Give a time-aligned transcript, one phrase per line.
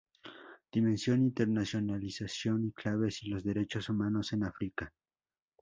[0.73, 4.91] Dimensión, internacionalización y claves" y "Los derechos humanos en África".